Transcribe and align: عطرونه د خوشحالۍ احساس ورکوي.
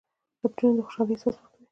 عطرونه 0.43 0.73
د 0.77 0.83
خوشحالۍ 0.85 1.13
احساس 1.15 1.35
ورکوي. 1.43 1.65